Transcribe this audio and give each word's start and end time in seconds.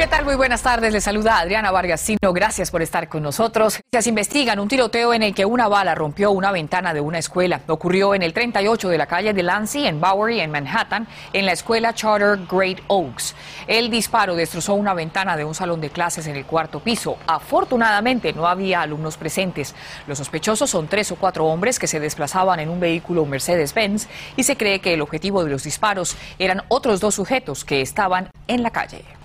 ¿Qué 0.00 0.06
tal? 0.06 0.24
Muy 0.24 0.34
buenas 0.34 0.62
tardes. 0.62 0.94
Les 0.94 1.04
saluda 1.04 1.38
Adriana 1.40 1.70
Vargasino. 1.70 2.32
Gracias 2.32 2.70
por 2.70 2.80
estar 2.80 3.10
con 3.10 3.22
nosotros. 3.22 3.82
Se 3.92 4.08
investigan 4.08 4.58
un 4.58 4.66
tiroteo 4.66 5.12
en 5.12 5.22
el 5.22 5.34
que 5.34 5.44
una 5.44 5.68
bala 5.68 5.94
rompió 5.94 6.30
una 6.30 6.52
ventana 6.52 6.94
de 6.94 7.02
una 7.02 7.18
escuela. 7.18 7.60
Ocurrió 7.66 8.14
en 8.14 8.22
el 8.22 8.32
38 8.32 8.88
de 8.88 8.96
la 8.96 9.04
calle 9.04 9.34
de 9.34 9.42
Lancey, 9.42 9.86
en 9.86 10.00
Bowery, 10.00 10.40
en 10.40 10.50
Manhattan, 10.52 11.06
en 11.34 11.44
la 11.44 11.52
escuela 11.52 11.92
Charter 11.92 12.38
Great 12.50 12.78
Oaks. 12.86 13.34
El 13.66 13.90
disparo 13.90 14.34
destrozó 14.36 14.72
una 14.72 14.94
ventana 14.94 15.36
de 15.36 15.44
un 15.44 15.54
salón 15.54 15.82
de 15.82 15.90
clases 15.90 16.26
en 16.26 16.36
el 16.36 16.46
cuarto 16.46 16.80
piso. 16.80 17.18
Afortunadamente, 17.26 18.32
no 18.32 18.46
había 18.46 18.80
alumnos 18.80 19.18
presentes. 19.18 19.74
Los 20.06 20.16
sospechosos 20.16 20.70
son 20.70 20.88
tres 20.88 21.12
o 21.12 21.16
cuatro 21.16 21.44
hombres 21.44 21.78
que 21.78 21.86
se 21.86 22.00
desplazaban 22.00 22.58
en 22.58 22.70
un 22.70 22.80
vehículo 22.80 23.26
Mercedes-Benz 23.26 24.08
y 24.34 24.44
se 24.44 24.56
cree 24.56 24.80
que 24.80 24.94
el 24.94 25.02
objetivo 25.02 25.44
de 25.44 25.50
los 25.50 25.64
disparos 25.64 26.16
eran 26.38 26.62
otros 26.68 27.00
dos 27.00 27.16
sujetos 27.16 27.66
que 27.66 27.82
estaban 27.82 28.30
en 28.48 28.62
la 28.62 28.70
calle. 28.70 29.19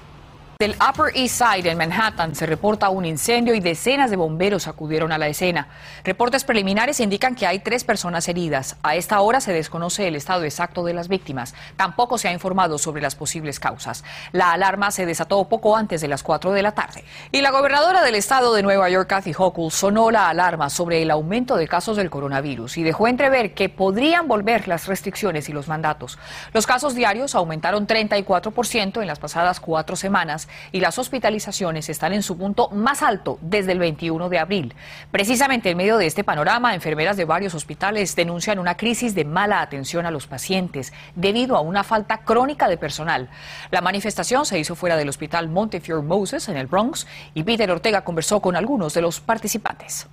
Del 0.57 0.77
Upper 0.77 1.11
East 1.13 1.43
Side 1.43 1.69
en 1.69 1.77
Manhattan 1.77 2.33
se 2.33 2.45
reporta 2.45 2.87
un 2.87 3.03
incendio 3.03 3.55
y 3.55 3.59
decenas 3.59 4.09
de 4.09 4.15
bomberos 4.15 4.69
acudieron 4.69 5.11
a 5.11 5.17
la 5.17 5.27
escena. 5.27 5.67
Reportes 6.05 6.45
preliminares 6.45 7.01
indican 7.01 7.35
que 7.35 7.45
hay 7.45 7.59
tres 7.59 7.83
personas 7.83 8.29
heridas. 8.29 8.77
A 8.81 8.95
esta 8.95 9.19
hora 9.19 9.41
se 9.41 9.51
desconoce 9.51 10.07
el 10.07 10.15
estado 10.15 10.45
exacto 10.45 10.85
de 10.85 10.93
las 10.93 11.09
víctimas. 11.09 11.53
Tampoco 11.75 12.17
se 12.17 12.29
ha 12.29 12.31
informado 12.31 12.77
sobre 12.77 13.01
las 13.01 13.15
posibles 13.15 13.59
causas. 13.59 14.05
La 14.31 14.53
alarma 14.53 14.91
se 14.91 15.05
desató 15.05 15.43
poco 15.49 15.75
antes 15.75 15.99
de 15.99 16.07
las 16.07 16.23
4 16.23 16.53
de 16.53 16.61
la 16.61 16.71
tarde. 16.71 17.03
Y 17.33 17.41
la 17.41 17.51
gobernadora 17.51 18.01
del 18.01 18.15
estado 18.15 18.53
de 18.53 18.63
Nueva 18.63 18.89
York, 18.89 19.09
Kathy 19.09 19.33
Hochul, 19.37 19.71
sonó 19.73 20.09
la 20.09 20.29
alarma 20.29 20.69
sobre 20.69 21.01
el 21.01 21.11
aumento 21.11 21.57
de 21.57 21.67
casos 21.67 21.97
del 21.97 22.09
coronavirus 22.09 22.77
y 22.77 22.83
dejó 22.83 23.09
entrever 23.09 23.53
que 23.53 23.67
podrían 23.67 24.29
volver 24.29 24.69
las 24.69 24.87
restricciones 24.87 25.49
y 25.49 25.51
los 25.51 25.67
mandatos. 25.67 26.17
Los 26.53 26.65
casos 26.65 26.95
diarios 26.95 27.35
aumentaron 27.35 27.87
34% 27.87 29.01
en 29.01 29.07
las 29.07 29.19
pasadas 29.19 29.59
cuatro 29.59 29.97
semanas 29.97 30.44
y 30.71 30.79
las 30.79 30.97
hospitalizaciones 30.99 31.89
están 31.89 32.13
en 32.13 32.23
su 32.23 32.37
punto 32.37 32.69
más 32.69 33.01
alto 33.01 33.37
desde 33.41 33.71
el 33.71 33.79
21 33.79 34.29
de 34.29 34.39
abril. 34.39 34.73
Precisamente 35.11 35.69
en 35.69 35.77
medio 35.77 35.97
de 35.97 36.05
este 36.05 36.23
panorama, 36.23 36.75
enfermeras 36.75 37.17
de 37.17 37.25
varios 37.25 37.53
hospitales 37.53 38.15
denuncian 38.15 38.59
una 38.59 38.77
crisis 38.77 39.15
de 39.15 39.25
mala 39.25 39.61
atención 39.61 40.05
a 40.05 40.11
los 40.11 40.27
pacientes 40.27 40.93
debido 41.15 41.55
a 41.55 41.61
una 41.61 41.83
falta 41.83 42.19
crónica 42.19 42.67
de 42.67 42.77
personal. 42.77 43.29
La 43.71 43.81
manifestación 43.81 44.45
se 44.45 44.59
hizo 44.59 44.75
fuera 44.75 44.97
del 44.97 45.09
hospital 45.09 45.49
Montefiore 45.49 46.01
Moses 46.01 46.49
en 46.49 46.57
el 46.57 46.67
Bronx 46.67 47.07
y 47.33 47.43
Peter 47.43 47.69
Ortega 47.71 48.03
conversó 48.03 48.39
con 48.39 48.55
algunos 48.55 48.93
de 48.93 49.01
los 49.01 49.19
participantes. 49.19 50.07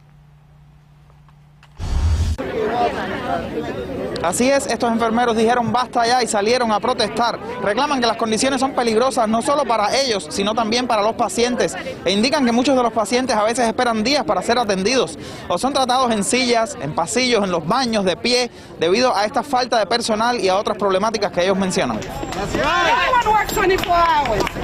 Así 4.22 4.48
es, 4.48 4.66
estos 4.66 4.90
enfermeros 4.90 5.36
dijeron 5.36 5.72
basta 5.72 6.06
ya 6.06 6.22
y 6.22 6.28
salieron 6.28 6.70
a 6.70 6.78
protestar. 6.78 7.38
Reclaman 7.62 8.00
que 8.00 8.06
las 8.06 8.16
condiciones 8.16 8.60
son 8.60 8.72
peligrosas 8.72 9.28
no 9.28 9.42
solo 9.42 9.64
para 9.64 9.96
ellos, 10.00 10.28
sino 10.30 10.54
también 10.54 10.86
para 10.86 11.02
los 11.02 11.14
pacientes. 11.14 11.76
E 12.04 12.12
indican 12.12 12.44
que 12.44 12.52
muchos 12.52 12.76
de 12.76 12.82
los 12.82 12.92
pacientes 12.92 13.34
a 13.34 13.42
veces 13.42 13.66
esperan 13.66 14.04
días 14.04 14.24
para 14.24 14.40
ser 14.42 14.58
atendidos 14.58 15.18
o 15.48 15.58
son 15.58 15.72
tratados 15.72 16.12
en 16.12 16.22
sillas, 16.22 16.76
en 16.80 16.94
pasillos, 16.94 17.42
en 17.42 17.50
los 17.50 17.66
baños, 17.66 18.04
de 18.04 18.16
pie, 18.16 18.50
debido 18.78 19.14
a 19.16 19.24
esta 19.24 19.42
falta 19.42 19.78
de 19.78 19.86
personal 19.86 20.38
y 20.38 20.48
a 20.48 20.56
otras 20.56 20.78
problemáticas 20.78 21.32
que 21.32 21.42
ellos 21.42 21.58
mencionan. 21.58 21.98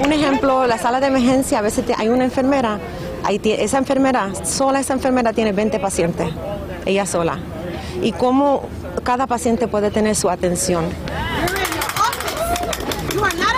Un 0.05 0.13
ejemplo, 0.13 0.67
la 0.67 0.79
sala 0.79 1.01
de 1.01 1.09
emergencia, 1.09 1.59
a 1.59 1.63
veces 1.63 1.85
hay 1.97 2.09
una 2.09 2.25
enfermera, 2.25 2.79
esa 3.29 3.79
enfermera, 3.79 4.31
sola 4.45 4.81
esa 4.81 4.95
enfermera 4.95 5.33
tiene 5.33 5.53
20 5.53 5.81
pacientes, 5.81 6.29
ella 6.87 7.07
sola. 7.07 7.39
Y 8.01 8.13
cómo 8.13 8.63
cada 9.09 9.27
paciente 9.27 9.69
puede 9.69 9.91
tener 9.91 10.15
su 10.15 10.29
atención. 10.29 10.85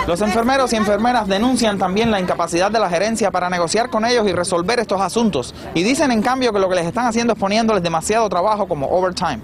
Los 0.07 0.21
enfermeros 0.21 0.71
y 0.71 0.77
enfermeras 0.77 1.27
denuncian 1.27 1.77
también 1.77 2.09
la 2.09 2.21
incapacidad 2.21 2.71
de 2.71 2.79
la 2.79 2.89
gerencia 2.89 3.31
para 3.31 3.49
negociar 3.49 3.89
con 3.89 4.05
ellos 4.05 4.25
y 4.29 4.31
resolver 4.31 4.79
estos 4.79 5.01
asuntos. 5.01 5.53
Y 5.73 5.83
dicen 5.83 6.09
en 6.13 6.21
cambio 6.21 6.53
que 6.53 6.59
lo 6.59 6.69
que 6.69 6.75
les 6.75 6.85
están 6.85 7.05
haciendo 7.05 7.33
es 7.33 7.39
poniéndoles 7.39 7.83
demasiado 7.83 8.29
trabajo 8.29 8.65
como 8.65 8.87
overtime. 8.87 9.41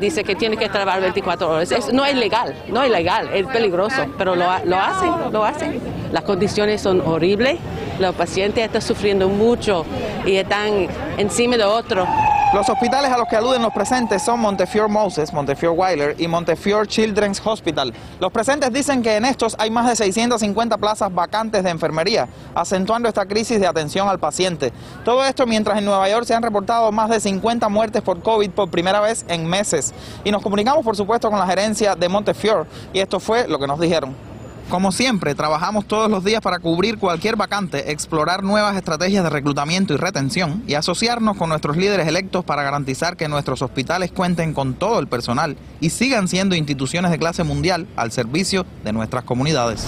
Dice 0.00 0.24
que 0.24 0.34
tiene 0.34 0.56
que 0.56 0.68
trabajar 0.68 1.00
24 1.02 1.48
horas. 1.48 1.92
no 1.92 2.04
es 2.04 2.16
legal, 2.16 2.52
no 2.68 2.82
es 2.82 2.90
legal, 2.90 3.30
es 3.32 3.46
peligroso, 3.46 4.06
pero 4.18 4.34
lo, 4.34 4.46
lo 4.64 4.76
hacen, 4.76 5.12
lo 5.30 5.44
hacen. 5.44 5.80
Las 6.10 6.24
condiciones 6.24 6.80
son 6.80 7.00
horribles, 7.00 7.60
los 8.00 8.12
pacientes 8.16 8.64
están 8.64 8.82
sufriendo 8.82 9.28
mucho 9.28 9.86
y 10.26 10.34
están 10.34 10.88
encima 11.16 11.56
de 11.56 11.64
otros. 11.64 12.08
Los 12.54 12.68
hospitales 12.68 13.10
a 13.10 13.18
los 13.18 13.26
que 13.26 13.34
aluden 13.34 13.62
los 13.62 13.72
presentes 13.72 14.22
son 14.22 14.38
Montefiore 14.38 14.86
Moses, 14.86 15.32
Montefiore 15.32 15.76
Weiler 15.76 16.14
y 16.20 16.28
Montefiore 16.28 16.86
Children's 16.86 17.44
Hospital. 17.44 17.92
Los 18.20 18.30
presentes 18.30 18.72
dicen 18.72 19.02
que 19.02 19.16
en 19.16 19.24
estos 19.24 19.56
hay 19.58 19.72
más 19.72 19.88
de 19.88 19.96
650 19.96 20.78
plazas 20.78 21.12
vacantes 21.12 21.64
de 21.64 21.70
enfermería, 21.70 22.28
acentuando 22.54 23.08
esta 23.08 23.26
crisis 23.26 23.58
de 23.58 23.66
atención 23.66 24.08
al 24.08 24.20
paciente. 24.20 24.72
Todo 25.04 25.24
esto 25.24 25.48
mientras 25.48 25.78
en 25.78 25.84
Nueva 25.84 26.08
York 26.08 26.26
se 26.26 26.34
han 26.34 26.44
reportado 26.44 26.92
más 26.92 27.10
de 27.10 27.18
50 27.18 27.68
muertes 27.68 28.02
por 28.02 28.22
COVID 28.22 28.50
por 28.50 28.70
primera 28.70 29.00
vez 29.00 29.24
en 29.26 29.48
meses. 29.48 29.92
Y 30.22 30.30
nos 30.30 30.40
comunicamos, 30.40 30.84
por 30.84 30.94
supuesto, 30.94 31.28
con 31.30 31.40
la 31.40 31.48
gerencia 31.48 31.96
de 31.96 32.08
Montefiore 32.08 32.68
y 32.92 33.00
esto 33.00 33.18
fue 33.18 33.48
lo 33.48 33.58
que 33.58 33.66
nos 33.66 33.80
dijeron. 33.80 34.33
Como 34.68 34.92
siempre, 34.92 35.34
trabajamos 35.34 35.86
todos 35.86 36.10
los 36.10 36.24
días 36.24 36.40
para 36.40 36.58
cubrir 36.58 36.98
cualquier 36.98 37.36
vacante, 37.36 37.92
explorar 37.92 38.42
nuevas 38.42 38.76
estrategias 38.76 39.22
de 39.22 39.30
reclutamiento 39.30 39.92
y 39.92 39.98
retención 39.98 40.62
y 40.66 40.74
asociarnos 40.74 41.36
con 41.36 41.50
nuestros 41.50 41.76
líderes 41.76 42.08
electos 42.08 42.44
para 42.44 42.62
garantizar 42.62 43.16
que 43.16 43.28
nuestros 43.28 43.60
hospitales 43.62 44.10
cuenten 44.10 44.54
con 44.54 44.74
todo 44.74 44.98
el 44.98 45.06
personal 45.06 45.56
y 45.80 45.90
sigan 45.90 46.28
siendo 46.28 46.54
instituciones 46.54 47.10
de 47.10 47.18
clase 47.18 47.44
mundial 47.44 47.86
al 47.94 48.10
servicio 48.10 48.64
de 48.82 48.92
nuestras 48.92 49.24
comunidades. 49.24 49.86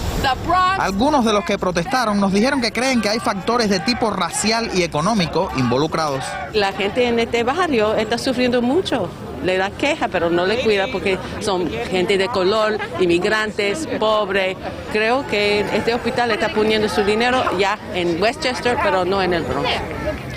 Algunos 0.78 1.24
de 1.24 1.32
los 1.32 1.44
que 1.44 1.58
protestaron 1.58 2.20
nos 2.20 2.32
dijeron 2.32 2.60
que 2.60 2.70
creen 2.70 3.00
que 3.00 3.08
hay 3.08 3.18
factores 3.18 3.70
de 3.70 3.80
tipo 3.80 4.10
racial 4.10 4.70
y 4.74 4.82
económico 4.82 5.48
involucrados. 5.56 6.22
La 6.52 6.72
gente 6.72 7.08
en 7.08 7.18
este 7.18 7.42
barrio 7.44 7.94
está 7.94 8.18
sufriendo 8.18 8.60
mucho 8.60 9.08
le 9.44 9.56
da 9.56 9.70
queja, 9.70 10.08
pero 10.08 10.30
no 10.30 10.46
le 10.46 10.62
cuida 10.62 10.86
porque 10.90 11.18
son 11.40 11.68
gente 11.68 12.18
de 12.18 12.28
color, 12.28 12.78
inmigrantes, 13.00 13.88
pobres. 13.98 14.56
Creo 14.92 15.26
que 15.26 15.60
este 15.60 15.94
hospital 15.94 16.30
está 16.30 16.50
poniendo 16.50 16.88
su 16.88 17.02
dinero 17.02 17.42
ya 17.58 17.78
en 17.94 18.20
Westchester, 18.22 18.76
pero 18.82 19.04
no 19.04 19.22
en 19.22 19.34
el 19.34 19.42
Bronx. 19.42 19.68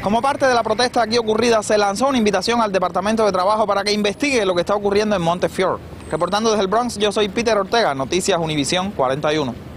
Como 0.01 0.21
parte 0.21 0.45
de 0.47 0.53
la 0.53 0.63
protesta 0.63 1.01
aquí 1.01 1.17
ocurrida, 1.17 1.61
se 1.61 1.77
lanzó 1.77 2.07
una 2.07 2.17
invitación 2.17 2.61
al 2.61 2.71
Departamento 2.71 3.25
de 3.25 3.31
Trabajo 3.31 3.67
para 3.67 3.83
que 3.83 3.91
investigue 3.91 4.45
lo 4.45 4.55
que 4.55 4.61
está 4.61 4.75
ocurriendo 4.75 5.15
en 5.15 5.21
Montefiore. 5.21 5.81
Reportando 6.09 6.49
desde 6.49 6.63
el 6.63 6.67
Bronx, 6.67 6.97
yo 6.97 7.11
soy 7.11 7.29
Peter 7.29 7.57
Ortega, 7.57 7.93
Noticias 7.93 8.39
Univisión 8.39 8.91
41. 8.91 9.68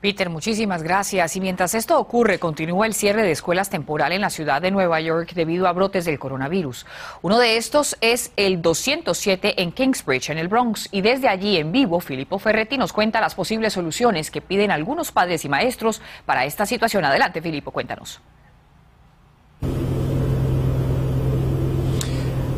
Peter, 0.00 0.30
muchísimas 0.30 0.82
gracias. 0.82 1.36
Y 1.36 1.40
mientras 1.40 1.74
esto 1.74 1.98
ocurre, 1.98 2.38
continúa 2.38 2.86
el 2.86 2.94
cierre 2.94 3.22
de 3.22 3.32
escuelas 3.32 3.68
temporal 3.68 4.12
en 4.12 4.22
la 4.22 4.30
ciudad 4.30 4.62
de 4.62 4.70
Nueva 4.70 4.98
York 5.02 5.32
debido 5.34 5.66
a 5.68 5.72
brotes 5.72 6.06
del 6.06 6.18
coronavirus. 6.18 6.86
Uno 7.20 7.38
de 7.38 7.58
estos 7.58 7.98
es 8.00 8.32
el 8.36 8.62
207 8.62 9.60
en 9.60 9.72
Kingsbridge, 9.72 10.30
en 10.30 10.38
el 10.38 10.48
Bronx. 10.48 10.88
Y 10.90 11.02
desde 11.02 11.28
allí 11.28 11.58
en 11.58 11.70
vivo, 11.70 12.00
Filippo 12.00 12.38
Ferretti 12.38 12.78
nos 12.78 12.94
cuenta 12.94 13.20
las 13.20 13.34
posibles 13.34 13.74
soluciones 13.74 14.30
que 14.30 14.40
piden 14.40 14.70
algunos 14.70 15.12
padres 15.12 15.44
y 15.44 15.50
maestros 15.50 16.00
para 16.24 16.46
esta 16.46 16.64
situación. 16.64 17.04
Adelante, 17.04 17.42
Filippo, 17.42 17.70
cuéntanos. 17.70 18.22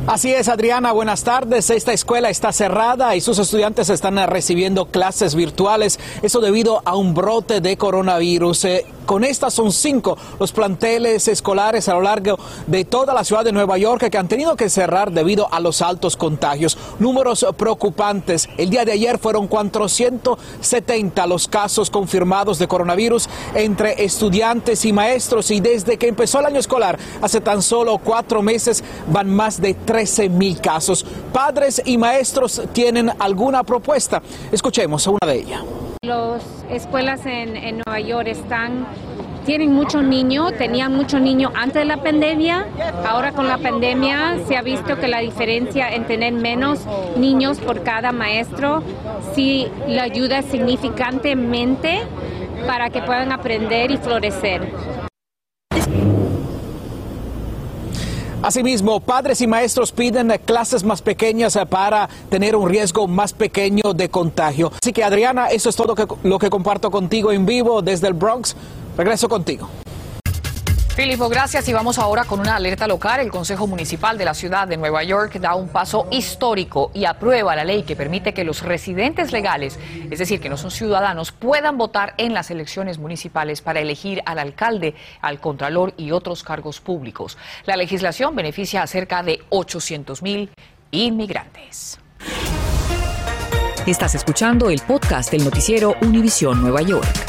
Así 0.07 0.33
es, 0.33 0.49
Adriana, 0.49 0.91
buenas 0.91 1.23
tardes. 1.23 1.71
Esta 1.71 1.93
escuela 1.93 2.29
está 2.29 2.51
cerrada 2.53 3.15
y 3.15 3.21
sus 3.21 3.39
estudiantes 3.39 3.89
están 3.89 4.17
recibiendo 4.29 4.87
clases 4.87 5.37
virtuales, 5.37 6.01
eso 6.23 6.41
debido 6.41 6.83
a 6.85 6.97
un 6.97 7.15
brote 7.15 7.61
de 7.61 7.77
coronavirus. 7.77 8.67
Con 9.13 9.25
estas 9.25 9.53
son 9.53 9.73
cinco 9.73 10.17
los 10.41 10.53
planteles 10.53 11.29
escolares 11.29 11.87
a 11.87 11.93
lo 11.93 12.01
largo 12.01 12.39
de 12.67 12.87
toda 12.87 13.13
la 13.13 13.25
ciudad 13.25 13.45
de 13.45 13.53
Nueva 13.53 13.77
York 13.77 14.09
que 14.09 14.17
han 14.17 14.27
tenido 14.27 14.57
que 14.57 14.71
cerrar 14.71 15.13
debido 15.13 15.53
a 15.53 15.61
los 15.61 15.83
altos 15.83 16.17
contagios. 16.17 16.79
Números 16.99 17.45
preocupantes. 17.59 18.49
El 18.57 18.71
día 18.71 18.87
de 18.87 18.93
ayer 18.93 19.19
fueron 19.19 19.49
470 19.49 21.27
los 21.27 21.47
casos 21.47 21.91
confirmados 21.91 22.59
de 22.59 22.67
coronavirus 22.67 23.29
entre 23.55 24.03
estudiantes 24.03 24.83
y 24.87 24.95
maestros 24.95 25.51
y 25.51 25.61
desde 25.61 25.99
que 25.99 26.09
empezó 26.09 26.41
el 26.41 26.47
año 26.47 26.61
escolar, 26.61 26.99
hace 27.21 27.43
tan 27.43 27.61
solo 27.61 27.99
cuatro 27.99 28.41
meses, 28.41 28.83
van 29.09 29.29
más 29.29 29.61
de 29.61 29.75
13 29.75 30.31
mil 30.31 30.59
casos. 30.59 31.05
Padres 31.35 31.83
y 31.85 31.99
maestros 31.99 32.63
tienen 32.73 33.13
alguna 33.19 33.63
propuesta. 33.63 34.23
Escuchemos 34.51 35.07
a 35.07 35.11
una 35.11 35.27
de 35.27 35.39
ellas. 35.39 35.63
Las 36.05 36.43
escuelas 36.69 37.25
en, 37.27 37.81
Nueva 37.87 38.01
York 38.01 38.27
están 38.27 38.89
tienen 39.47 39.73
muchos 39.73 40.03
niños, 40.03 40.53
tenían 40.59 40.93
muchos 40.97 41.21
niños 41.21 41.53
antes 41.55 41.75
de 41.77 41.85
la 41.85 41.99
pandemia, 41.99 42.67
ahora 43.07 43.31
con 43.31 43.47
la 43.47 43.59
pandemia 43.59 44.39
se 44.49 44.57
ha 44.57 44.63
visto 44.63 44.99
que 44.99 45.07
la 45.07 45.21
diferencia 45.21 45.95
en 45.95 46.05
tener 46.09 46.33
menos 46.33 46.81
niños 47.17 47.61
por 47.61 47.85
cada 47.85 48.11
maestro 48.11 48.83
sí 49.37 49.69
le 49.87 50.01
ayuda 50.01 50.43
significantemente 50.43 52.01
para 52.67 52.91
que 52.91 53.01
puedan 53.03 53.31
aprender 53.31 53.93
y 53.93 53.97
florecer. 53.97 54.73
Asimismo, 58.43 58.99
padres 58.99 59.41
y 59.41 59.47
maestros 59.47 59.93
piden 59.93 60.33
clases 60.45 60.83
más 60.83 61.01
pequeñas 61.01 61.57
para 61.71 62.09
tener 62.29 62.57
un 62.57 62.69
riesgo 62.69 63.07
más 63.07 63.33
pequeño 63.33 63.95
de 63.95 64.09
contagio. 64.09 64.73
Así 64.83 64.93
que 64.93 65.05
Adriana, 65.05 65.47
eso 65.47 65.69
es 65.69 65.77
todo 65.77 65.95
lo 66.25 66.39
que 66.41 66.51
comparto 66.51 66.91
contigo 66.91 67.31
en 67.31 67.47
vivo 67.47 67.83
desde 67.83 68.09
el 68.09 68.15
Bronx. 68.15 68.57
Regreso 68.97 69.29
contigo. 69.29 69.69
Filipo, 70.95 71.31
gracias 71.31 71.67
y 71.71 71.73
vamos 71.73 71.99
ahora 71.99 72.25
con 72.25 72.39
una 72.39 72.57
alerta 72.57 72.87
local. 72.87 73.21
El 73.21 73.31
Consejo 73.31 73.67
Municipal 73.67 74.19
de 74.19 74.27
la 74.27 74.35
Ciudad 74.35 74.69
de 74.69 74.77
Nueva 74.77 75.03
York 75.03 75.39
da 75.41 75.55
un 75.55 75.71
paso 75.71 76.07
histórico 76.11 76.91
y 76.93 77.07
aprueba 77.07 77.57
la 77.57 77.65
ley 77.65 77.83
que 77.83 77.97
permite 77.97 78.35
que 78.35 78.45
los 78.45 78.61
residentes 78.61 79.33
legales, 79.33 79.79
es 80.11 80.19
decir, 80.19 80.39
que 80.39 80.51
no 80.51 80.59
son 80.59 80.71
ciudadanos, 80.71 81.33
puedan 81.33 81.79
votar 81.79 82.13
en 82.19 82.35
las 82.35 82.51
elecciones 82.51 82.99
municipales 82.99 83.63
para 83.63 83.81
elegir 83.81 84.21
al 84.27 84.39
alcalde, 84.39 84.95
al 85.23 85.41
contralor 85.41 85.95
y 85.97 86.11
otros 86.11 86.43
cargos 86.43 86.81
públicos. 86.81 87.39
La 87.65 87.77
legislación 87.77 88.37
beneficia 88.37 88.83
a 88.83 88.87
cerca 88.87 89.23
de 89.23 89.41
800 89.49 90.21
mil 90.21 90.51
inmigrantes. 90.91 91.99
Estás 93.87 94.15
escuchando 94.15 94.69
el 94.69 94.83
podcast 94.83 95.31
del 95.33 95.43
noticiero 95.43 95.95
Univisión 96.03 96.61
Nueva 96.61 96.83
York. 96.83 97.22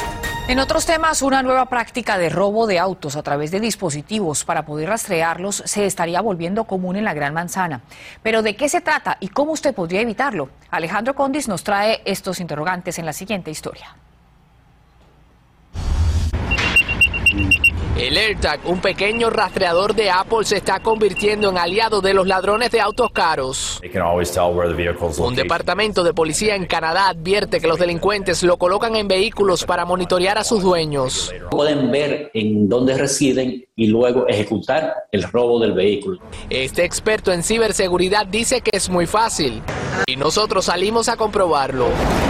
En 0.45 0.59
otros 0.59 0.85
temas, 0.85 1.21
una 1.21 1.41
nueva 1.41 1.67
práctica 1.67 2.17
de 2.17 2.27
robo 2.27 2.67
de 2.67 2.77
autos 2.77 3.15
a 3.15 3.23
través 3.23 3.49
de 3.49 3.61
dispositivos 3.61 4.43
para 4.43 4.65
poder 4.65 4.89
rastrearlos 4.89 5.63
se 5.65 5.85
estaría 5.85 6.19
volviendo 6.19 6.65
común 6.65 6.97
en 6.97 7.05
la 7.05 7.13
Gran 7.13 7.33
Manzana. 7.33 7.81
Pero 8.21 8.41
¿de 8.41 8.57
qué 8.57 8.67
se 8.67 8.81
trata 8.81 9.17
y 9.21 9.29
cómo 9.29 9.53
usted 9.53 9.73
podría 9.73 10.01
evitarlo? 10.01 10.49
Alejandro 10.69 11.15
Condis 11.15 11.47
nos 11.47 11.63
trae 11.63 12.01
estos 12.03 12.41
interrogantes 12.41 12.99
en 12.99 13.05
la 13.05 13.13
siguiente 13.13 13.51
historia. 13.51 13.95
El 17.97 18.17
AirTag, 18.17 18.61
un 18.65 18.81
pequeño 18.81 19.29
rastreador 19.29 19.93
de 19.93 20.09
Apple, 20.09 20.45
se 20.45 20.57
está 20.57 20.79
convirtiendo 20.79 21.51
en 21.51 21.59
aliado 21.59 22.01
de 22.01 22.15
los 22.15 22.25
ladrones 22.25 22.71
de 22.71 22.81
autos 22.81 23.11
caros. 23.11 23.79
Un 25.19 25.35
departamento 25.35 26.03
de 26.03 26.11
policía 26.11 26.55
en 26.55 26.65
Canadá 26.65 27.09
advierte 27.09 27.61
que 27.61 27.67
los 27.67 27.77
delincuentes 27.77 28.41
lo 28.41 28.57
colocan 28.57 28.95
en 28.95 29.07
vehículos 29.07 29.63
para 29.63 29.85
monitorear 29.85 30.39
a 30.39 30.43
sus 30.43 30.63
dueños. 30.63 31.31
Pueden 31.51 31.91
ver 31.91 32.31
en 32.33 32.67
dónde 32.67 32.97
residen 32.97 33.67
y 33.75 33.87
luego 33.87 34.27
ejecutar 34.27 34.93
el 35.11 35.23
robo 35.23 35.59
del 35.59 35.73
vehículo. 35.73 36.19
Este 36.49 36.85
experto 36.85 37.31
en 37.31 37.41
ciberseguridad 37.41 38.27
dice 38.27 38.61
que 38.61 38.71
es 38.73 38.89
muy 38.89 39.07
fácil 39.07 39.63
y 40.05 40.15
nosotros 40.15 40.65
salimos 40.65 41.09
a 41.09 41.17
comprobarlo. 41.17 41.87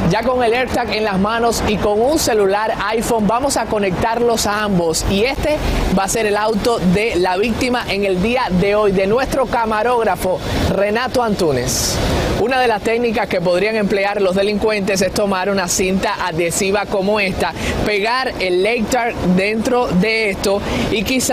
Ya 0.09 0.23
con 0.23 0.43
el 0.43 0.53
AirTag 0.53 0.93
en 0.93 1.03
las 1.03 1.19
manos 1.19 1.63
y 1.67 1.75
con 1.77 1.99
un 1.99 2.19
celular 2.19 2.73
iPhone 2.85 3.27
vamos 3.27 3.57
a 3.57 3.65
conectarlos 3.65 4.47
a 4.47 4.63
ambos 4.63 5.05
y 5.09 5.23
este 5.23 5.57
va 5.97 6.03
a 6.03 6.09
ser 6.09 6.27
el 6.27 6.37
auto 6.37 6.79
de 6.79 7.15
la 7.15 7.35
víctima 7.37 7.85
en 7.89 8.05
el 8.05 8.21
día 8.21 8.43
de 8.49 8.75
hoy 8.75 8.91
de 8.91 9.07
nuestro 9.07 9.45
camarógrafo 9.45 10.39
Renato 10.69 11.23
Antunes. 11.23 11.97
Una 12.41 12.59
de 12.59 12.67
las 12.67 12.81
técnicas 12.81 13.29
que 13.29 13.39
podrían 13.39 13.77
emplear 13.77 14.21
los 14.21 14.35
delincuentes 14.35 15.01
es 15.01 15.13
tomar 15.13 15.49
una 15.49 15.69
cinta 15.69 16.25
adhesiva 16.25 16.85
como 16.85 17.19
esta, 17.19 17.53
pegar 17.85 18.33
el 18.39 18.65
AirTag 18.65 19.15
dentro 19.35 19.87
de 19.87 20.31
esto 20.31 20.61
y 20.91 21.03
quizás 21.03 21.32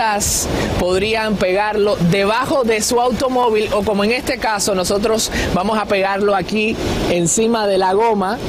podrían 0.79 1.35
pegarlo 1.35 1.95
debajo 2.09 2.63
de 2.63 2.81
su 2.81 2.99
automóvil 2.99 3.69
o 3.73 3.83
como 3.83 4.03
en 4.03 4.11
este 4.11 4.37
caso 4.37 4.73
nosotros 4.73 5.31
vamos 5.53 5.77
a 5.77 5.85
pegarlo 5.85 6.35
aquí 6.35 6.75
encima 7.11 7.67
de 7.67 7.77
la 7.77 7.93
goma 7.93 8.39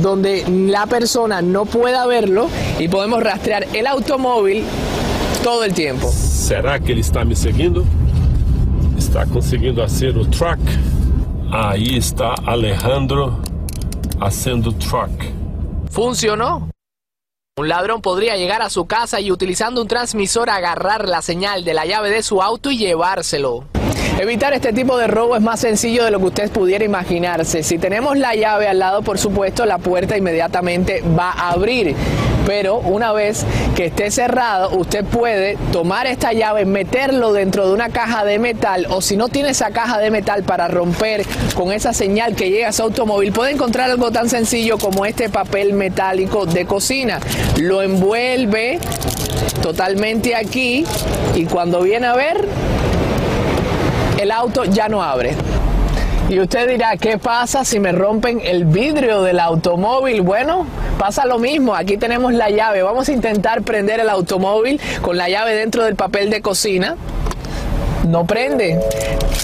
donde 0.00 0.44
la 0.48 0.86
persona 0.86 1.42
no 1.42 1.64
pueda 1.64 2.06
verlo 2.06 2.48
y 2.78 2.86
podemos 2.86 3.22
rastrear 3.22 3.66
el 3.72 3.88
automóvil 3.88 4.62
todo 5.42 5.64
el 5.64 5.74
tiempo. 5.74 6.08
¿Será 6.12 6.78
que 6.78 6.92
él 6.92 7.00
está 7.00 7.24
me 7.24 7.34
siguiendo? 7.34 7.84
Está 8.96 9.26
consiguiendo 9.26 9.82
hacer 9.82 10.10
el 10.10 10.30
track. 10.30 10.60
Ahí 11.50 11.96
está 11.96 12.34
Alejandro 12.46 13.40
haciendo 14.20 14.72
track. 14.72 15.10
¿Funcionó? 15.90 16.70
Un 17.60 17.68
ladrón 17.68 18.00
podría 18.00 18.38
llegar 18.38 18.62
a 18.62 18.70
su 18.70 18.86
casa 18.86 19.20
y 19.20 19.30
utilizando 19.30 19.82
un 19.82 19.86
transmisor 19.86 20.48
agarrar 20.48 21.06
la 21.06 21.20
señal 21.20 21.62
de 21.62 21.74
la 21.74 21.84
llave 21.84 22.08
de 22.08 22.22
su 22.22 22.40
auto 22.40 22.70
y 22.70 22.78
llevárselo. 22.78 23.66
Evitar 24.18 24.52
este 24.52 24.72
tipo 24.72 24.98
de 24.98 25.06
robo 25.06 25.36
es 25.36 25.42
más 25.42 25.60
sencillo 25.60 26.04
de 26.04 26.10
lo 26.10 26.18
que 26.18 26.26
usted 26.26 26.50
pudiera 26.50 26.84
imaginarse. 26.84 27.62
Si 27.62 27.78
tenemos 27.78 28.18
la 28.18 28.34
llave 28.34 28.68
al 28.68 28.78
lado, 28.78 29.02
por 29.02 29.18
supuesto, 29.18 29.66
la 29.66 29.78
puerta 29.78 30.16
inmediatamente 30.16 31.02
va 31.18 31.30
a 31.30 31.52
abrir. 31.52 31.94
Pero 32.46 32.78
una 32.78 33.12
vez 33.12 33.44
que 33.76 33.86
esté 33.86 34.10
cerrado, 34.10 34.76
usted 34.76 35.04
puede 35.04 35.56
tomar 35.72 36.06
esta 36.06 36.32
llave, 36.32 36.64
meterlo 36.64 37.32
dentro 37.32 37.66
de 37.68 37.74
una 37.74 37.90
caja 37.90 38.24
de 38.24 38.38
metal 38.38 38.86
o 38.90 39.00
si 39.00 39.16
no 39.16 39.28
tiene 39.28 39.50
esa 39.50 39.70
caja 39.70 39.98
de 39.98 40.10
metal 40.10 40.42
para 40.42 40.66
romper 40.66 41.24
con 41.54 41.70
esa 41.72 41.92
señal 41.92 42.34
que 42.34 42.50
llega 42.50 42.68
a 42.68 42.72
su 42.72 42.82
automóvil, 42.82 43.32
puede 43.32 43.52
encontrar 43.52 43.90
algo 43.90 44.10
tan 44.10 44.28
sencillo 44.28 44.78
como 44.78 45.06
este 45.06 45.28
papel 45.28 45.74
metálico 45.74 46.46
de 46.46 46.64
cocina. 46.66 47.20
Lo 47.58 47.82
envuelve 47.82 48.78
totalmente 49.62 50.34
aquí 50.34 50.84
y 51.34 51.44
cuando 51.44 51.82
viene 51.82 52.06
a 52.06 52.14
ver, 52.14 52.48
el 54.20 54.30
auto 54.30 54.64
ya 54.64 54.88
no 54.88 55.02
abre. 55.02 55.34
Y 56.28 56.38
usted 56.38 56.68
dirá, 56.68 56.96
¿qué 56.96 57.18
pasa 57.18 57.64
si 57.64 57.80
me 57.80 57.90
rompen 57.90 58.40
el 58.44 58.64
vidrio 58.64 59.22
del 59.22 59.40
automóvil? 59.40 60.20
Bueno, 60.20 60.66
pasa 60.98 61.26
lo 61.26 61.38
mismo. 61.38 61.74
Aquí 61.74 61.96
tenemos 61.96 62.32
la 62.32 62.50
llave. 62.50 62.82
Vamos 62.82 63.08
a 63.08 63.12
intentar 63.12 63.62
prender 63.62 63.98
el 63.98 64.08
automóvil 64.08 64.80
con 65.02 65.16
la 65.16 65.28
llave 65.28 65.54
dentro 65.54 65.82
del 65.84 65.96
papel 65.96 66.30
de 66.30 66.40
cocina. 66.40 66.96
No 68.06 68.26
prende. 68.26 68.78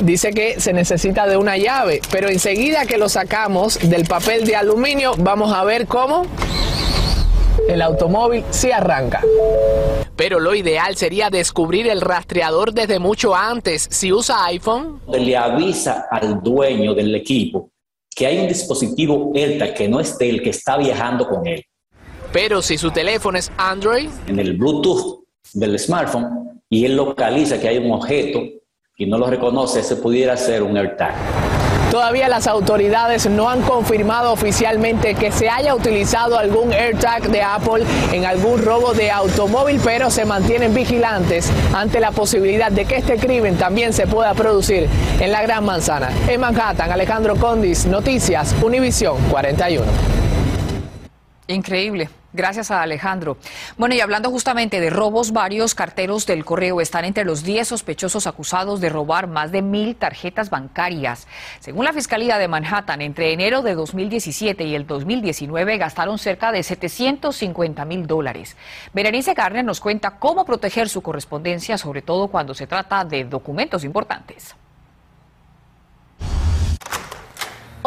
Dice 0.03 0.31
que 0.31 0.61
se 0.61 0.73
necesita 0.73 1.27
de 1.27 1.37
una 1.37 1.57
llave. 1.57 2.01
Pero 2.13 2.29
enseguida 2.29 2.87
que 2.87 2.99
lo 2.99 3.09
sacamos 3.09 3.79
del 3.83 4.05
papel 4.05 4.45
de 4.45 4.57
aluminio, 4.57 5.15
vamos 5.19 5.53
a 5.53 5.65
ver 5.65 5.87
cómo 5.87 6.27
el 7.69 7.83
automóvil 7.83 8.45
sí 8.51 8.71
arranca. 8.71 9.23
Pero 10.17 10.41
lo 10.41 10.55
ideal 10.55 10.97
sería 10.97 11.31
descubrir 11.31 11.89
el 11.89 12.01
rastreador 12.01 12.73
desde 12.73 12.99
mucho 12.99 13.35
antes. 13.35 13.87
Si 13.91 14.13
usa 14.13 14.45
iPhone, 14.47 15.01
le 15.09 15.37
avisa 15.37 16.07
al 16.11 16.43
dueño 16.43 16.95
del 16.95 17.15
equipo 17.15 17.71
que 18.17 18.27
hay 18.27 18.39
un 18.39 18.49
dispositivo 18.49 19.31
ELTA 19.35 19.75
que 19.75 19.89
no 19.89 20.01
es 20.01 20.17
el 20.21 20.43
que 20.43 20.49
está 20.49 20.79
viajando 20.79 21.29
con 21.29 21.47
él. 21.47 21.63
Pero 22.33 22.63
si 22.63 22.79
su 22.79 22.91
teléfono 22.91 23.37
es 23.37 23.53
Android, 23.59 24.09
en 24.27 24.39
el 24.39 24.55
Bluetooth 24.55 25.25
del 25.53 25.79
smartphone 25.79 26.63
y 26.71 26.87
él 26.87 26.97
localiza 26.97 27.61
que 27.61 27.69
hay 27.69 27.77
un 27.79 27.93
objeto 27.93 28.43
y 28.97 29.07
no 29.07 29.19
lo 29.19 29.27
reconoce, 29.27 29.83
se 29.83 29.97
pudiera 29.97 30.35
ser 30.37 30.63
un 30.63 30.79
AirTag. 30.79 31.15
Todavía 31.97 32.29
las 32.29 32.47
autoridades 32.47 33.27
no 33.27 33.49
han 33.49 33.63
confirmado 33.63 34.31
oficialmente 34.31 35.15
que 35.15 35.33
se 35.33 35.49
haya 35.49 35.75
utilizado 35.75 36.39
algún 36.39 36.71
AirTag 36.71 37.31
de 37.31 37.41
Apple 37.41 37.87
en 38.13 38.27
algún 38.27 38.63
robo 38.63 38.93
de 38.93 39.11
automóvil, 39.11 39.81
pero 39.83 40.11
se 40.11 40.27
mantienen 40.27 40.75
vigilantes 40.75 41.51
ante 41.75 41.99
la 41.99 42.11
posibilidad 42.11 42.71
de 42.71 42.85
que 42.85 42.97
este 42.97 43.17
crimen 43.17 43.57
también 43.57 43.95
se 43.95 44.07
pueda 44.07 44.35
producir 44.35 44.91
en 45.21 45.33
la 45.33 45.41
Gran 45.41 45.65
Manzana. 45.65 46.11
En 46.29 46.39
Manhattan, 46.39 46.93
Alejandro 46.93 47.35
Condis, 47.37 47.87
Noticias, 47.87 48.55
Univisión 48.63 49.17
41. 49.31 49.87
Increíble. 51.47 52.11
Gracias 52.33 52.71
a 52.71 52.83
Alejandro. 52.83 53.39
Bueno, 53.79 53.95
y 53.95 54.01
hablando 54.01 54.31
justamente 54.31 54.81
de 54.81 54.91
robos, 54.91 55.33
varios 55.33 55.75
carteros 55.75 56.27
del 56.27 56.45
correo 56.45 56.81
están 56.81 57.05
entre 57.05 57.25
los 57.25 57.45
10 57.45 57.69
sospechosos 57.69 58.27
acusados 58.27 58.81
de 58.81 58.89
robar 58.89 59.27
más 59.27 59.53
de 59.53 59.63
mil 59.63 59.97
tarjetas 59.97 60.51
bancarias. 60.51 61.27
Según 61.61 61.85
la 61.85 61.93
Fiscalía 61.93 62.39
de 62.39 62.49
Manhattan, 62.49 63.01
entre 63.01 63.33
enero 63.33 63.63
de 63.63 63.75
2017 63.75 64.65
y 64.65 64.75
el 64.75 64.87
2019 64.87 65.79
gastaron 65.79 66.19
cerca 66.19 66.53
de 66.53 66.63
750 66.63 67.85
mil 67.85 68.07
dólares. 68.07 68.57
Berenice 68.93 69.35
Garner 69.35 69.65
nos 69.65 69.81
cuenta 69.81 70.19
cómo 70.19 70.45
proteger 70.45 70.89
su 70.89 71.03
correspondencia, 71.03 71.79
sobre 71.79 72.03
todo 72.03 72.29
cuando 72.29 72.55
se 72.55 72.67
trata 72.67 73.05
de 73.05 73.25
documentos 73.25 73.85
importantes. 73.85 74.57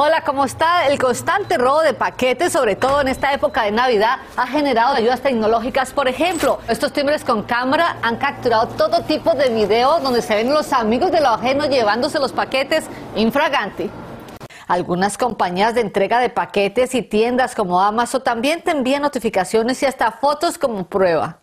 Hola, 0.01 0.23
¿cómo 0.23 0.45
está? 0.45 0.87
El 0.87 0.97
constante 0.97 1.57
robo 1.57 1.81
de 1.81 1.93
paquetes, 1.93 2.53
sobre 2.53 2.77
todo 2.77 3.01
en 3.01 3.09
esta 3.09 3.33
época 3.33 3.63
de 3.63 3.71
Navidad, 3.71 4.19
ha 4.37 4.47
generado 4.47 4.95
ayudas 4.95 5.19
tecnológicas. 5.19 5.91
Por 5.91 6.07
ejemplo, 6.07 6.59
estos 6.69 6.93
timbres 6.93 7.25
con 7.25 7.43
cámara 7.43 7.97
han 8.01 8.15
capturado 8.15 8.67
todo 8.69 9.03
tipo 9.03 9.33
de 9.33 9.49
videos 9.49 10.01
donde 10.01 10.21
se 10.21 10.35
ven 10.35 10.53
los 10.53 10.71
amigos 10.71 11.11
de 11.11 11.19
lo 11.19 11.27
ajeno 11.27 11.65
llevándose 11.65 12.17
los 12.17 12.31
paquetes 12.31 12.85
infraganti. 13.17 13.91
Algunas 14.69 15.17
compañías 15.17 15.75
de 15.75 15.81
entrega 15.81 16.19
de 16.19 16.29
paquetes 16.29 16.95
y 16.95 17.01
tiendas 17.01 17.53
como 17.53 17.81
Amazon 17.81 18.23
también 18.23 18.61
te 18.61 18.71
envían 18.71 19.01
notificaciones 19.01 19.83
y 19.83 19.85
hasta 19.85 20.13
fotos 20.13 20.57
como 20.57 20.87
prueba. 20.87 21.39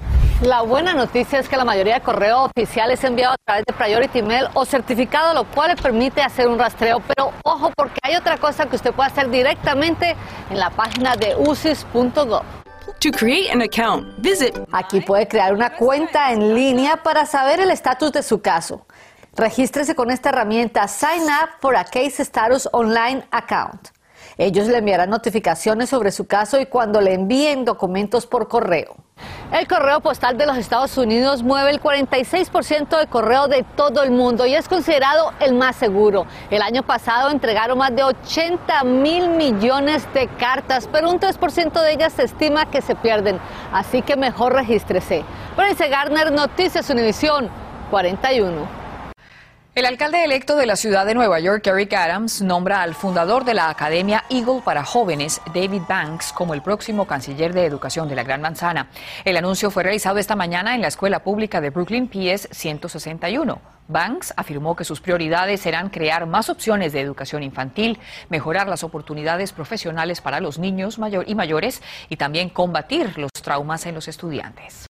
La 0.42 0.64
buena 0.64 0.96
noticia 0.96 1.38
es 1.38 1.48
que 1.48 1.56
la 1.56 1.66
mayoría 1.66 1.94
de 1.94 2.02
correo 2.02 2.46
oficial 2.46 2.90
es 2.90 3.04
enviado 3.04 3.36
a 3.36 3.38
través 3.46 3.64
de 3.64 3.74
Priority 3.74 4.24
Mail 4.24 4.48
o 4.56 4.66
certificado, 4.66 5.36
lo 5.36 5.44
cual 5.44 5.70
le 5.70 5.76
permite 5.76 6.24
hacer 6.24 6.48
un 6.48 6.58
rastreo. 6.58 7.00
Pero 7.00 7.32
ojo, 7.44 7.72
porque 7.76 8.00
hay 8.02 8.16
otra 8.16 8.40
cosa 8.40 8.66
que 8.66 8.76
usted 8.76 8.92
puede 8.92 9.12
hacer 9.12 9.30
directamente 9.30 10.16
en 10.50 10.58
la 10.58 10.72
página 10.72 11.16
de 11.16 11.36
usis.gov. 11.36 12.42
To 13.02 13.12
create 13.12 13.52
an 13.52 13.62
account, 13.62 14.08
visit. 14.18 14.58
Aquí 14.72 15.02
puede 15.02 15.28
crear 15.28 15.54
una 15.54 15.76
cuenta 15.76 16.32
en 16.32 16.56
línea 16.56 16.98
para 17.04 17.28
saber 17.28 17.60
el 17.60 17.70
estatus 17.70 18.12
de 18.12 18.24
su 18.24 18.42
caso. 18.42 18.88
Regístrese 19.36 19.94
con 19.94 20.10
esta 20.10 20.30
herramienta 20.30 20.88
Sign 20.88 21.22
Up 21.22 21.50
for 21.60 21.76
a 21.76 21.84
Case 21.84 22.24
Status 22.24 22.68
Online 22.72 23.24
Account. 23.30 23.90
Ellos 24.40 24.66
le 24.66 24.80
enviarán 24.80 25.12
notificaciones 25.12 25.90
sobre 25.90 26.12
su 26.12 26.26
caso 26.26 26.60
y 26.60 26.66
cuando 26.66 27.00
le 27.00 27.14
envíen 27.14 27.64
documentos 27.64 28.26
por 28.26 28.48
correo. 28.48 28.96
El 29.51 29.68
correo 29.68 30.00
postal 30.00 30.38
de 30.38 30.46
los 30.46 30.58
Estados 30.58 30.98
Unidos 30.98 31.44
mueve 31.44 31.72
el 31.72 31.82
46% 31.82 32.98
de 32.98 33.08
correo 33.08 33.48
de 33.48 33.63
todo 33.75 34.04
el 34.04 34.12
mundo 34.12 34.46
y 34.46 34.56
es 34.56 34.70
considerado 34.70 35.34
el 35.42 35.54
más 35.54 35.75
seguro. 35.75 36.25
El 36.50 36.62
año 36.62 36.84
pasado 36.84 37.30
entregaron 37.30 37.78
más 37.78 37.96
de 37.96 38.04
80 38.04 38.84
mil 38.86 39.30
millones 39.30 40.08
de 40.13 40.28
cartas, 40.28 40.88
pero 40.92 41.10
un 41.10 41.20
3% 41.20 41.82
de 41.82 41.92
ellas 41.92 42.13
se 42.13 42.24
estima 42.24 42.66
que 42.66 42.82
se 42.82 42.96
pierden. 42.96 43.40
Así 43.74 44.01
que 44.01 44.16
mejor 44.16 44.54
regístrese. 44.54 45.24
Prince 45.56 45.88
Garner, 45.90 46.32
Noticias 46.32 46.90
Univisión 46.90 47.50
41. 47.90 48.81
El 49.74 49.86
alcalde 49.86 50.22
electo 50.25 50.58
de 50.58 50.66
la 50.66 50.75
ciudad 50.75 51.06
de 51.06 51.13
Nueva 51.13 51.40
York, 51.40 51.66
Eric 51.66 51.94
Adams, 51.94 52.42
nombra 52.42 52.82
al 52.82 52.94
fundador 52.94 53.46
de 53.46 53.54
la 53.54 53.70
Academia 53.70 54.25
Eagle 54.30 54.62
para 54.66 54.84
Jóvenes, 54.84 55.40
David 55.54 55.84
Banks, 55.88 56.34
como 56.34 56.54
el 56.54 56.62
próximo 56.62 57.08
canciller 57.08 57.54
de 57.54 57.66
educación 57.68 58.10
de 58.10 58.16
la 58.16 58.24
Gran 58.24 58.42
Manzana. 58.42 58.90
El 59.24 59.38
anuncio 59.38 59.72
fue 59.72 59.84
realizado 59.84 60.18
esta 60.18 60.36
mañana 60.36 60.75
en 60.75 60.82
la 60.82 60.90
escuela 60.90 61.24
pública 61.24 61.62
de 61.62 61.70
Brooklyn 61.70 62.10
PS 62.10 62.50
161. 62.51 63.62
Banks 63.88 64.34
afirmó 64.36 64.75
que 64.75 64.84
sus 64.84 65.00
prioridades 65.00 65.62
serán 65.62 65.90
crear 65.90 66.25
más 66.25 66.50
opciones 66.50 66.92
de 66.92 67.00
educación 67.00 67.42
infantil, 67.42 67.98
mejorar 68.28 68.68
las 68.68 68.84
oportunidades 68.84 69.54
profesionales 69.54 70.20
para 70.20 70.42
los 70.42 70.60
niños 70.60 71.00
y 71.25 71.36
mayores 71.36 71.82
y 72.10 72.18
también 72.18 72.50
combatir 72.50 73.18
los 73.18 73.32
traumas 73.42 73.86
en 73.86 73.96
los 73.96 74.10
estudiantes. 74.10 74.91